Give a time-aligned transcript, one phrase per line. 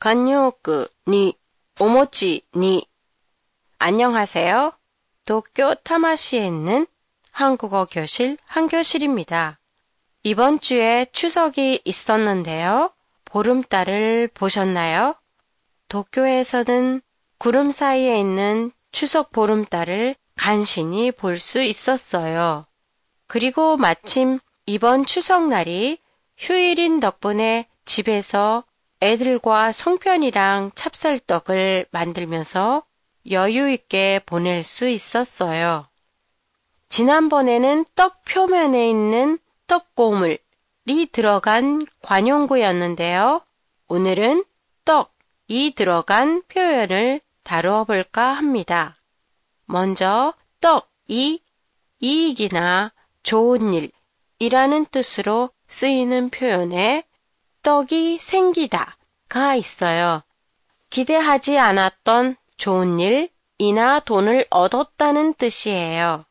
[0.00, 1.34] 간요크 니
[1.78, 2.86] 오모치 니
[3.78, 4.72] 안녕하세요.
[5.26, 6.86] 도쿄 타마시에 있는
[7.32, 9.58] 한국어 교실 한교실입니다.
[10.22, 12.94] 이번 주에 추석이 있었는데요.
[13.26, 15.16] 보름달을 보셨나요?
[15.88, 17.02] 도쿄에서는
[17.36, 22.64] 구름 사이에 있는 추석 보름달을 간신히 볼 수 있었어요.
[23.26, 25.98] 그리고 마침 이번 추석날이
[26.38, 28.64] 휴일인 덕분에 집에서
[29.02, 32.84] 애들과 송편이랑 찹쌀떡을 만들면서
[33.30, 35.86] 여유 있게 보낼 수 있었어요.
[36.88, 40.38] 지난번에는 떡 표면에 있는 떡고물이
[41.12, 43.42] 들어간 관용구였는데요.
[43.88, 44.44] 오늘은
[44.84, 48.96] 떡이 들어간 표현을 다루어 볼까 합니다.
[49.66, 51.42] 먼저 떡이
[52.00, 52.92] 이익이나
[53.22, 53.92] 좋은
[54.40, 57.04] 일이라는 뜻으로 쓰이는 표현에
[57.62, 60.22] 떡이 생기다가 있어요.
[60.88, 66.24] 기대하지 않았던 좋은 일이나 돈을 얻었다는 뜻이에요.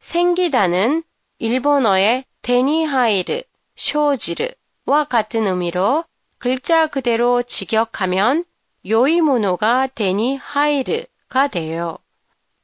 [0.00, 1.02] 생기다는
[1.38, 3.42] 일본어의 데니하이르,
[3.76, 6.04] 쇼지르와 같은 의미로
[6.38, 8.44] 글자 그대로 직역하면
[8.86, 11.98] 요이모노가 데니하이르가 돼요.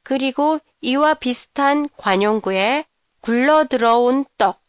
[0.03, 2.85] 그리고 이와 비슷한 관용구에
[3.21, 4.61] 굴러 들어온 떡.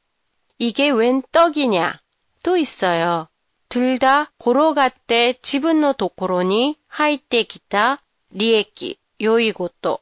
[0.58, 2.00] 이게 웬 떡이냐?
[2.42, 3.28] 또 있어요.
[3.72, 7.96] 둘 다 고로가때 지분노 도코로니 하이테 기타
[8.28, 9.98] 리에키 요이고또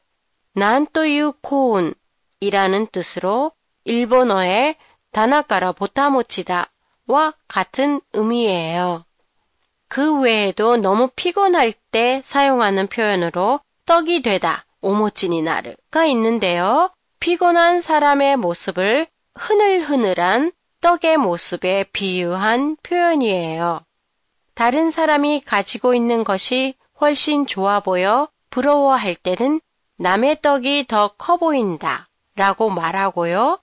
[0.51, 3.53] 난또유 코운이라는 뜻으로
[3.85, 4.75] 일본어의
[5.13, 9.05] 다나카라 보타모치다와 같은 의미예요.
[9.87, 16.89] 그 외에도 너무 피곤할 때 사용하는 표현으로 떡이 되다, 오모치니 나르가 있는데요.
[17.21, 20.51] 피곤한 사람의 모습을 흐늘흐늘한
[20.81, 23.81] 떡의 모습에 비유한 표현이에요.
[24.53, 29.61] 다른 사람이 가지고 있는 것이 훨씬 좋아 보여 부러워할 때는
[29.97, 33.59] 남의 떡이 더 커 보인다 라고 말하고요.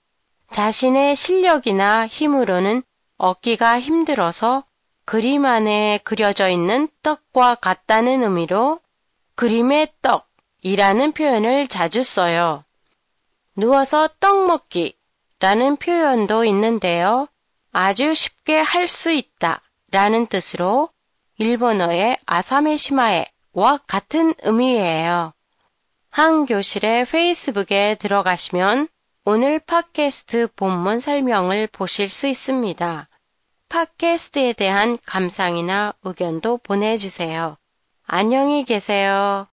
[0.50, 2.82] 자신의 실력이나 힘으로는
[3.16, 4.64] 얻기가 힘들어서
[5.04, 8.80] 그림 안에 그려져 있는 떡과 같다는 의미로
[9.34, 12.64] 그림의 떡이라는 표현을 자주 써요.
[13.56, 14.96] 누워서 떡 먹기
[15.40, 17.28] 라는 표현도 있는데요.
[17.72, 19.60] 아주 쉽게 할 수 있다
[19.90, 20.90] 라는 뜻으로
[21.38, 25.32] 일본어의 아사메시마에와 같은 의미예요.
[26.10, 28.88] 한 교실의 페이스북에 들어가시면
[29.24, 33.08] 오늘 팟캐스트 본문 설명을 보실 수 있습니다.
[33.68, 37.56] 팟캐스트에 대한 감상이나 의견도 보내주세요.
[38.06, 39.46] 안녕히 계세요.